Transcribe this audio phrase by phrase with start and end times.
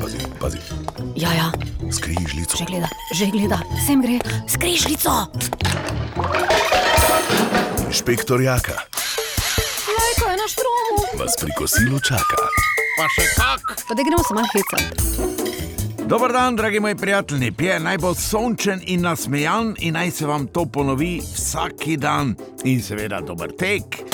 [0.00, 0.58] Pazi, pazi,
[1.14, 1.52] Ja, ja,
[1.92, 2.56] skrižljico.
[2.58, 4.18] že gleda, že gleda, sem gre,
[4.48, 5.10] skrižljico.
[7.86, 8.72] Inšpektor Jaka
[9.88, 11.18] Lajko je na štromu.
[11.18, 12.36] vas pri kosilu čaka.
[12.98, 13.60] Pa še kak.
[13.88, 16.06] Pa da gremo se malo hecati.
[16.06, 17.52] Dober dan, dragi moji prijatelji.
[17.52, 22.34] Pije naj bo sončen in nasmejan in naj se vam to ponovi vsak dan.
[22.64, 24.05] In seveda dober tek.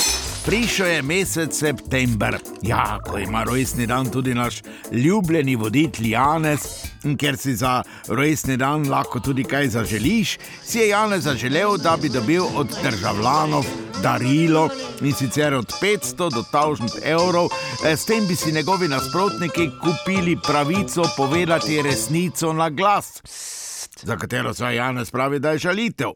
[0.45, 6.59] Prišel je mesec september, ja, ko ima rojstni dan tudi naš ljubljeni voditelj Janez.
[7.03, 11.97] In ker si za rojstni dan lahko tudi kaj zaželiš, si je Janez zaželel, da
[12.01, 13.65] bi dobil od državljanov
[14.03, 14.69] darilo
[15.01, 17.47] in sicer od 500 do 1000 evrov,
[17.85, 23.21] Eh, s tem bi si njegovi nasprotniki kupili pravico povedati resnico na glas,
[24.03, 26.11] za katero se Janez pravi, da je žalitev.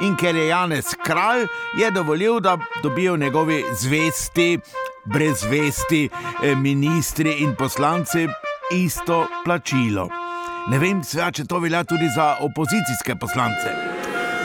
[0.00, 1.46] In ker je Janez kralj,
[1.78, 4.58] je dovolil, da dobijo njegovi zvesti,
[5.04, 6.08] brezvesti,
[6.42, 8.28] eh, ministri in poslanci
[8.70, 10.08] isto plačilo.
[10.68, 13.92] Ne vem, sveda, če to velja tudi za opozicijske poslance.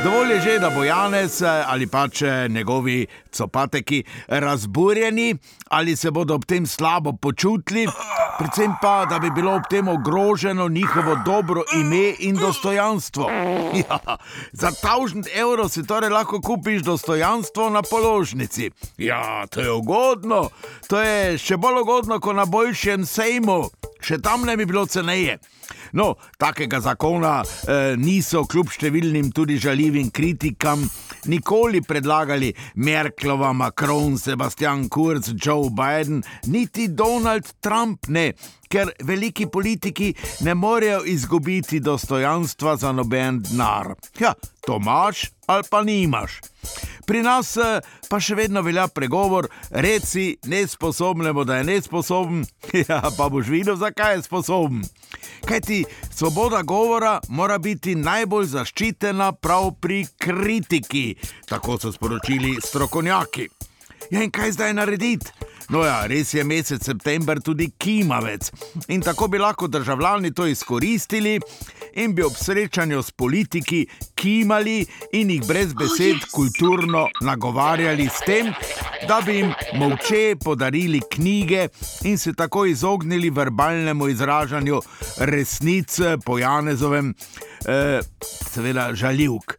[0.03, 5.35] Dovolj je že, da bo Janez eh, ali pač eh, njegovi copateki razburjeni
[5.69, 7.87] ali se bodo ob tem slabo počutili,
[8.37, 13.29] predvsem pa, da bi bilo ob tem ogroženo njihovo dobro ime in dostojanstvo.
[13.89, 13.99] Ja,
[14.51, 18.71] za 1000 evrov si torej lahko kupiš dostojanstvo na položnici.
[18.97, 20.49] Ja, to je ugodno,
[20.87, 23.69] to je še bolj ugodno kot na boljšem sejmu,
[24.01, 25.37] še tam ne bi bilo ceneje.
[25.93, 30.85] No, takega zakona eh, niso kljub številnim tudi žaljivim kritikam
[31.27, 38.31] nikoli predlagali Merklova, Macron, Sebastian Kurz, Joe Biden, niti Donald Trump ne,
[38.69, 40.13] ker veliki politiki
[40.45, 43.93] ne morejo izgubiti dostojanstva za noben denar.
[44.19, 44.33] Ja,
[44.65, 46.41] to imaš ali pa nimaš.
[47.05, 52.43] Pri nas eh, pa še vedno velja pregovor: reci nesposobnemu, da je nesposoben,
[52.89, 54.83] ja, pa boš videl, zakaj je sposoben.
[55.47, 55.79] Kaj ti
[56.11, 61.15] svoboda govora mora biti najbolj zaščitena prav pri kritiki,
[61.47, 63.47] tako so sporočili strokovnjaki.
[64.11, 65.36] Ja, in kaj zdaj narediti?
[65.69, 68.51] No, ja, res je mesec september tudi kimavec.
[68.87, 71.39] In tako bi lahko državljani to izkoristili
[71.93, 78.53] in bi ob srečanju s politiki kimali in jih brez besed kulturno nagovarjali s tem,
[79.07, 81.67] da bi jim molče podarili knjige
[82.03, 84.81] in se tako izognili verbalnemu izražanju
[85.17, 87.13] resnic po Janezovem,
[87.65, 87.99] eh,
[88.53, 89.53] seveda žaljivk.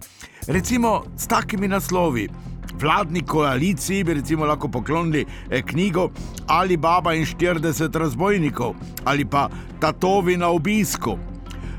[0.46, 2.47] Recimo s takimi naslovi.
[2.80, 6.10] Vladni koaliciji bi recimo lahko poklonili eh, knjigo
[6.46, 8.74] Ali Baba in 40 razbojnikov
[9.04, 9.48] ali pa
[9.80, 11.18] Tatovi na obisku,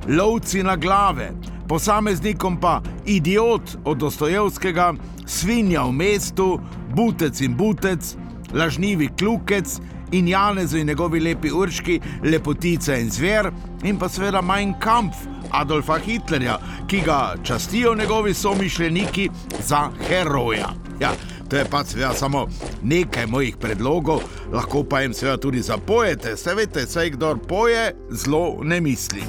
[0.07, 1.31] Lovci na glave,
[1.67, 4.93] posameznikom pa Idiot od Dostojevskega,
[5.25, 6.59] Svinja v mestu,
[6.95, 8.15] Butec in Butec,
[8.53, 9.79] Lažnivi klukec
[10.11, 13.51] in Janez in njegovi lepi urški, Lepotica in zver
[13.83, 15.17] in pa seveda Mein Kampf.
[15.51, 20.88] Adolfa Hitlerja, ki ga častijo njegovi somišljeniki za heroja.
[20.99, 21.11] Ja,
[21.49, 22.47] to je pa seveda samo
[22.83, 24.19] nekaj mojih predlogov,
[24.51, 29.23] lahko pa jim seveda tudi zapojete, se veste, saj kdo poje, zlo ne misli.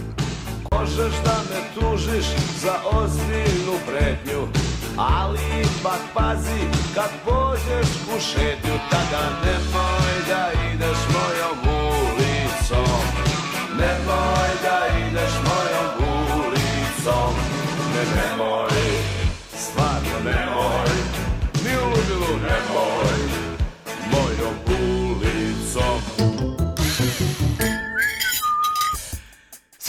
[0.72, 2.26] Možeš da me tužiš
[2.62, 4.40] za ozbiljnu pretnju
[4.96, 6.60] Ali ipak pazi
[6.94, 11.19] kad pođeš u šetnju Tada nemoj da ideš mojom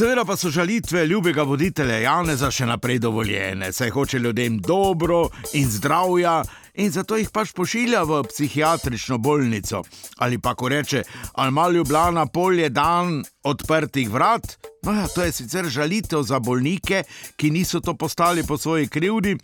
[0.02, 5.68] Seveda pa so žalitve ljubega voditelja Janeza še naprej dovoljene, saj hoče ljudem dobro in
[5.70, 6.40] zdravja.
[6.82, 9.84] In zato jih pač pošilja v psihiatrično bolnico.
[10.18, 11.04] Ali pa, ko reče,
[11.34, 14.58] ali ima ljubljena polje dan odprtih vrat.
[14.84, 17.04] No, ja, to je sicer žalitev za bolnike,
[17.38, 19.38] ki niso to postali po svoji krivdi.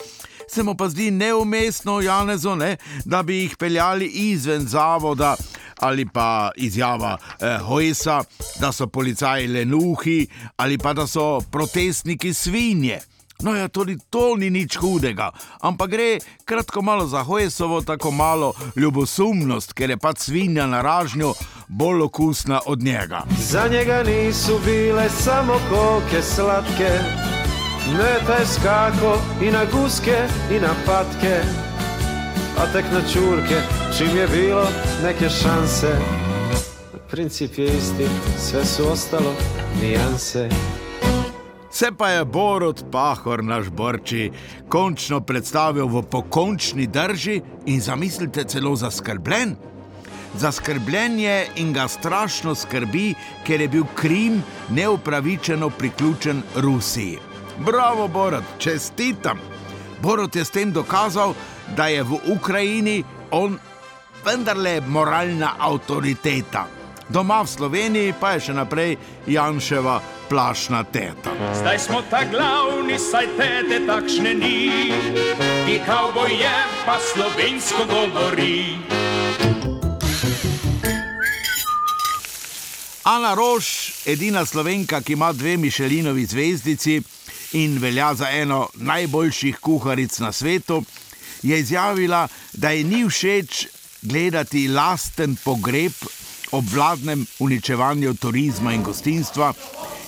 [0.50, 5.36] Se mu pa zdi neumestno, Janezo, ne, da bi jih peljali izven zavoda
[5.80, 8.24] ali pa izjava eh, Hojsa,
[8.60, 10.28] da so policaji lenuhi
[10.58, 13.00] ali pa da so protestniki svinje.
[13.44, 15.30] No, ja, tudi to ni nič hudega,
[15.62, 21.34] ampak gre kratko malo za Hojsovo, tako malo ljubosumnost, ker je pač svinja na ražnju
[21.68, 23.22] bolj okusna od njega.
[23.38, 26.90] Za njega nisu bile samo koke slatke,
[27.98, 30.18] ne taj skako i na guske
[30.52, 31.42] i na patke,
[32.58, 33.62] a tek na čurke,
[33.98, 34.66] čim je bilo
[35.04, 35.94] neke šanse.
[37.12, 38.08] Princip je isti,
[38.40, 39.34] sve su ostalo
[39.82, 40.50] nijanse.
[41.78, 44.32] Se pa je Borod Pahor, naš borči,
[44.70, 47.36] končno predstavil v pokončni drži
[47.70, 49.54] in zamislite celo zaskrbljen.
[50.42, 53.14] Zaskrbljen je in ga strašno skrbi,
[53.46, 57.20] ker je bil Krim neupravičeno priključen Rusiji.
[57.60, 59.38] Bravo, Borod, čestitam!
[60.02, 61.36] Borod je s tem dokazal,
[61.76, 63.60] da je v Ukrajini on
[64.26, 66.66] vendarle moralna avtoriteta.
[67.10, 68.98] Doma v Sloveniji pa je še naprej
[69.28, 71.32] Janševa plašna teta.
[71.60, 74.70] Zdaj smo ta glavni, saj tete takšne ni.
[75.66, 78.78] Ti kavboj je, pa slovensko govori.
[83.04, 87.02] Ana Roš, edina slovenka, ki ima dve Mišelinovi zvezdici
[87.54, 90.84] in velja za eno najboljših kuharic na svetu,
[91.44, 93.68] je izjavila, da ji ni všeč
[94.02, 95.94] gledati lasten pogreb
[96.52, 99.54] ob vladnem uničevanju turizma in gostinstva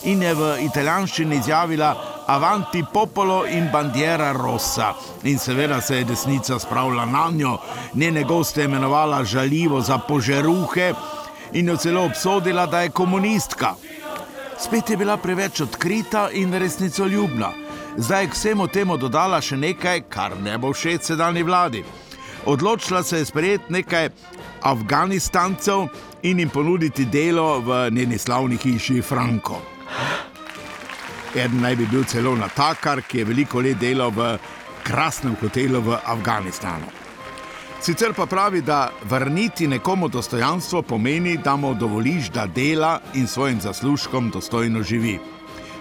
[0.04, 1.96] in je v italijanščini izjavila
[2.28, 4.94] Avanti popolo in bandiera rossa.
[5.24, 7.58] In seveda se je desnica spravila na njo,
[7.94, 10.94] njene goste imenovala žaljivo za požeruhe
[11.54, 13.74] in jo celo obsodila, da je komunistka.
[14.60, 17.50] Spet je bila preveč odkrita in resnicoljubna.
[17.98, 21.84] Zdaj je k vsemu temu dodala še nekaj, kar ne bo všeč sedanji vladi.
[22.46, 24.10] Odločila se je sprejeti nekaj
[24.62, 25.88] Afganistancev
[26.22, 29.79] in jim ponuditi delo v njeni slavni hiši Franko.
[31.36, 34.38] Eden naj bi bil celo natakar, ki je veliko let delal v
[34.84, 36.90] krasnem hotelu v Afganistanu.
[37.82, 43.62] Sicer pa pravi, da vrniti nekomu dostojanstvo pomeni, da mu dovoliš, da dela in svojim
[43.62, 45.20] zaslužkom dostojno živi.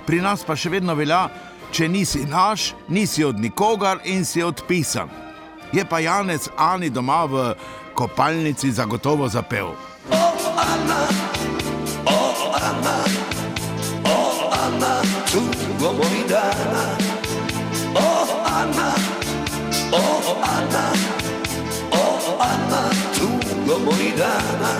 [0.06, 1.28] Pri nas pa še vedno velja,
[1.72, 5.08] če nisi naš, nisi od nikogar in si odpisan.
[5.72, 7.54] Je pa Janec Ani doma v
[7.94, 9.74] kopalnici zagotovo zapel.
[10.08, 11.27] Tugo
[15.34, 16.84] moj dana
[17.94, 18.92] O Ana
[19.92, 20.92] O Ana
[21.92, 24.72] O Ana Tugo moj dana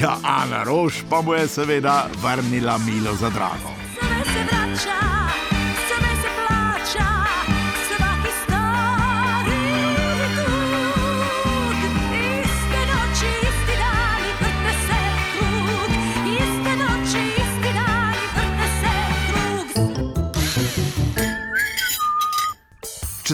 [0.00, 3.70] Ja, Ana Roš pa mu je seveda vrnila milo za drago.
[3.98, 5.19] Sve se vraća,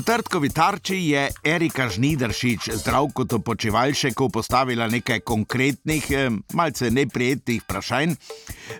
[0.06, 8.11] Četrtkovi tarči je Erika Žnidaršič zdravko to počivalšeku postavila nekaj konkretnih, eh, malce neprijetnih vprašanj.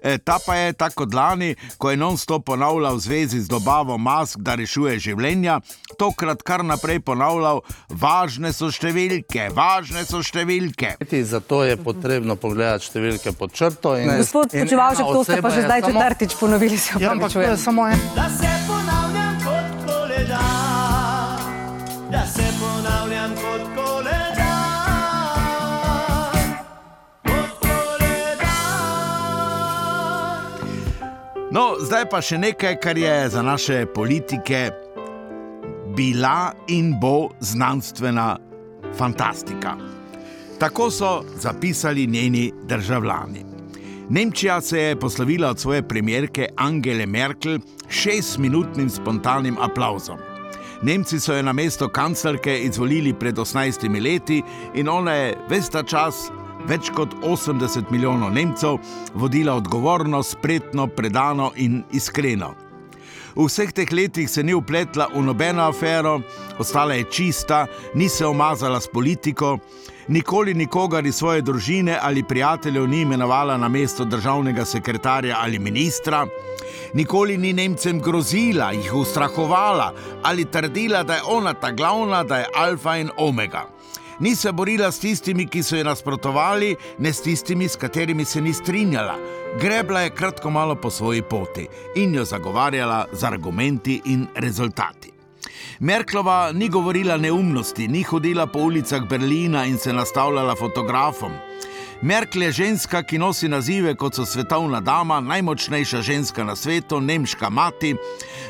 [0.03, 3.99] Eh, Ta pa je tako kot lani, ko je non-stop ponavljal v zvezi z dobavo
[3.99, 5.61] mask, da rešuje življenja,
[5.99, 10.95] tokrat kar naprej ponavljal: važne so številke, važne so številke.
[11.25, 13.97] Zato je potrebno pogledati številke pod črto.
[13.99, 17.33] In, Gospod Počevalšek, to ste pa že je zdaj samo- četrtič ponovili, se Ja, ampak
[17.33, 17.99] to je samo en.
[18.15, 20.66] Da se ponavljam kot koledar
[31.57, 34.59] No, zdaj pa še nekaj, kar je za naše politike
[35.97, 38.27] bila in bo znanstvena
[38.99, 39.73] fantastika.
[40.61, 43.47] Tako so zapisali njeni državljani.
[44.11, 47.59] Nemčija se je poslovila od svoje premijerke Angele Merkel
[47.89, 50.19] s šestminutnim spontanim aplauzom.
[50.83, 54.43] Nemci so jo na mesto kanclerke izvolili pred 18 leti
[54.75, 56.29] in ona je ves ta čas,
[56.69, 58.79] več kot 80 milijonov Nemcev,
[59.15, 62.55] vodila odgovorno, spretno, predano in iskreno.
[63.37, 66.21] V vseh teh letih se ni upletla v nobeno afero,
[66.59, 69.59] ostala je čista, ni se omazala s politiko,
[70.09, 76.25] nikoli nikogar iz svoje družine ali prijateljev ni imenovala na mesto državnega sekretarja ali ministra,
[76.95, 82.51] nikoli ni Nemcem grozila, jih ustrahovala ali trdila, da je ona ta glavna, da je
[82.55, 83.76] alfa in omega.
[84.21, 88.41] Ni se borila s tistimi, ki so ji nasprotovali, ne s tistimi, s katerimi se
[88.41, 89.19] ni strinjala.
[89.61, 95.13] Grebla je kratko malo po svoji poti in jo zagovarjala z argumenti in rezultati.
[95.81, 101.33] Merklova ni govorila neumnosti, ni hodila po ulicah Berlina in se nastavljala fotografom.
[102.03, 107.51] Merkel je ženska, ki nosi nazive kot so svetovna dama, najmočnejša ženska na svetu, nemška
[107.51, 107.95] mati.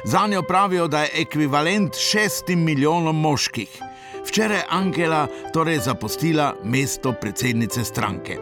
[0.05, 3.86] Za njo pravijo, da je ekvivalent šestim milijonom moških.
[4.27, 8.39] Včeraj je Angela torej zapustila mesto predsednice stranke.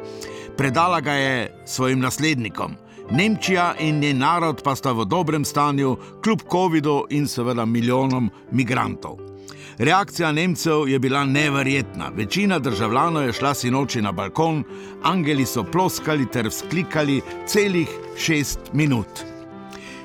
[0.57, 2.77] Predala ga je svojim naslednikom.
[3.11, 9.19] Nemčija in njen narod pa sta v dobrem stanju, kljub COVID-u in seveda milijonom migrantov.
[9.79, 12.11] Reakcija Nemcev je bila neverjetna.
[12.17, 14.65] Večina državljanov je šla sinoči na balkon,
[15.03, 19.34] angeli so ploskali ter vzklikali celih šest minut.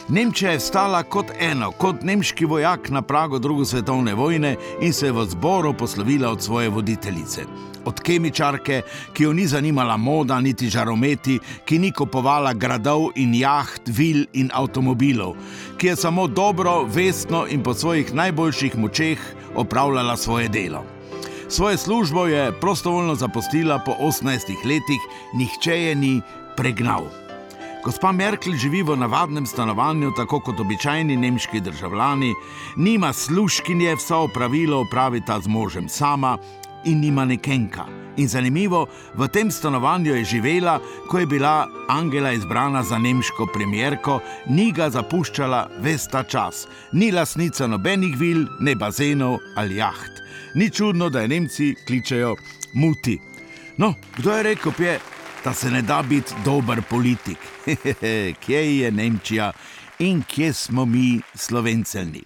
[0.10, 5.06] Nemčija je stala kot eno, kot nemški vojak na pragu druge svetovne vojne in se
[5.06, 7.46] je v zboru poslovila od svoje voditeljice.
[7.86, 8.82] Od kemičarke,
[9.14, 14.50] ki jo ni zanimala moda, niti žarometi, ki ni kupovala gradov in jaht, vil in
[14.54, 15.36] avtomobilov,
[15.78, 19.20] ki je samo dobro, vestno in po svojih najboljših močeh
[19.56, 20.84] opravljala svoje delo.
[21.50, 25.02] Svojo službo je prostovoljno zapustila po 18 letih,
[25.34, 26.22] nihče je ni
[26.58, 27.29] pregnal.
[27.84, 32.34] Gospa Merkel živi v navadnem stanovanju, tako kot običajni nemški državljani,
[32.76, 36.38] nima služkinje, vsa opravila opravita z možem sama
[36.86, 37.86] in nima nekenka.
[38.18, 44.20] In zanimivo, v tem stanovanju je živela, ko je bila Angela izbrana za nemško premjerko,
[44.48, 50.20] ni ga zapuščala ves ta čas, ni lasnica nobenih vil, ne bazenov ali jaht.
[50.56, 52.36] Ni čudno, da je Nemci kličejo
[52.74, 53.20] muti.
[53.78, 55.00] No, kdo je rekel, pje,
[55.50, 57.38] da se ne da biti dober politik?
[58.46, 59.52] kje je Nemčija
[60.00, 62.22] in kje smo mi, slovencelni?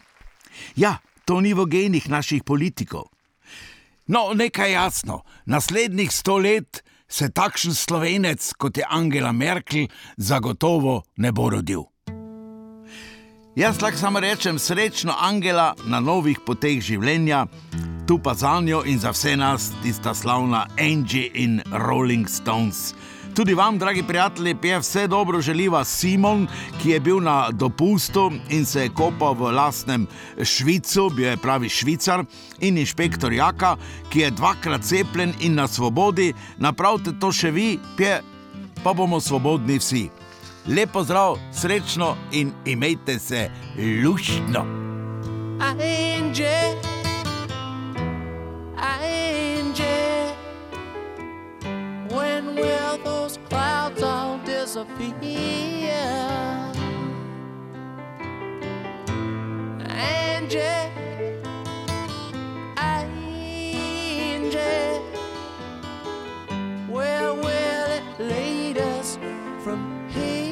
[0.75, 3.03] Ja, to ni v genih naših politikov.
[4.07, 9.87] No, nekaj jasno, naslednjih sto let se takšen slovenec kot je Angela Merkel
[10.17, 11.83] zagotovo ne bo rodil.
[13.55, 17.45] Jaz lahko samo rečem srečno Angela na novih poteh življenja,
[18.07, 22.91] tu pa za njo in za vse nas tista slavna Angie in Rolling Stones.
[23.35, 26.47] Tudi vam, dragi prijatelji, je vse dobro želiva Simon,
[26.81, 30.07] ki je bil na dopustu in se je kopal v lastnem
[30.43, 32.25] Švicu, bil je pravi švicar,
[32.59, 33.75] in inšpektor Jaka,
[34.09, 36.33] ki je dvakrat cepljen in na svobodi.
[36.57, 38.21] Napravite to še vi, pje,
[38.83, 40.09] pa bomo svobodni vsi.
[40.67, 43.49] Lepo zdrav, srečno in imejte se
[44.03, 44.65] luštno.
[45.59, 46.92] Angie,
[54.83, 56.73] disappear?
[59.87, 60.59] Angie,
[62.77, 63.59] Angie,
[66.89, 69.17] where will it lead us
[69.63, 70.42] from here?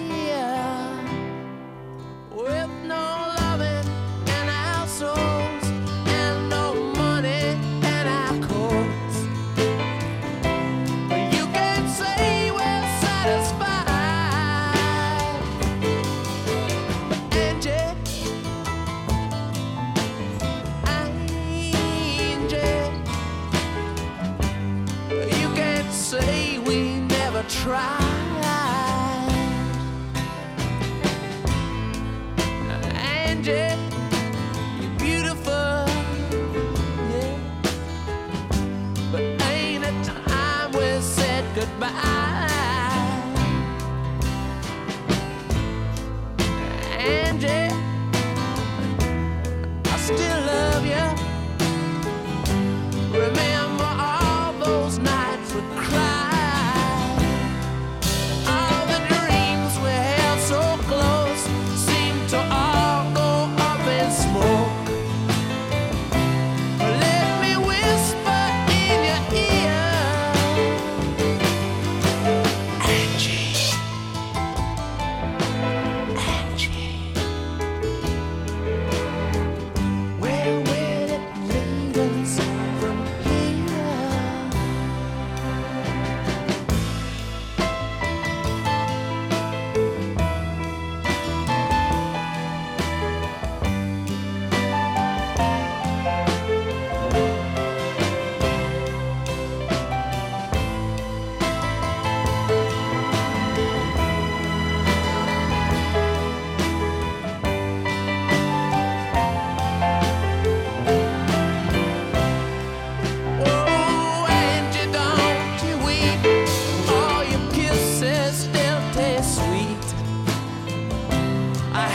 [41.93, 42.20] I